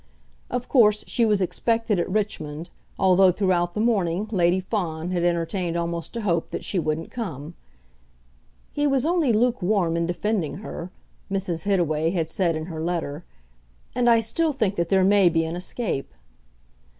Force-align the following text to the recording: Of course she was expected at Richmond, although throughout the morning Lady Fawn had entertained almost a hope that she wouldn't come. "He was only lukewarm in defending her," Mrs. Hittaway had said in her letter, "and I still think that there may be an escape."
Of 0.49 0.67
course 0.67 1.03
she 1.05 1.27
was 1.27 1.43
expected 1.43 1.99
at 1.99 2.09
Richmond, 2.09 2.71
although 2.97 3.31
throughout 3.31 3.75
the 3.75 3.79
morning 3.79 4.27
Lady 4.31 4.59
Fawn 4.59 5.11
had 5.11 5.23
entertained 5.23 5.77
almost 5.77 6.17
a 6.17 6.21
hope 6.21 6.49
that 6.49 6.63
she 6.63 6.79
wouldn't 6.79 7.11
come. 7.11 7.53
"He 8.71 8.87
was 8.87 9.05
only 9.05 9.31
lukewarm 9.31 9.95
in 9.95 10.07
defending 10.07 10.55
her," 10.65 10.89
Mrs. 11.31 11.65
Hittaway 11.65 12.09
had 12.09 12.31
said 12.31 12.55
in 12.55 12.65
her 12.65 12.81
letter, 12.81 13.25
"and 13.93 14.09
I 14.09 14.21
still 14.21 14.53
think 14.53 14.75
that 14.75 14.89
there 14.89 15.03
may 15.03 15.29
be 15.29 15.45
an 15.45 15.55
escape." 15.55 16.11